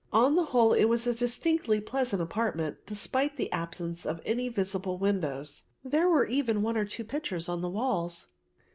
[0.11, 4.97] On the whole it was a distinctly pleasant apartment despite the absence of any visible
[4.97, 5.61] windows.
[5.83, 8.25] There were even one or two pictures on the walls.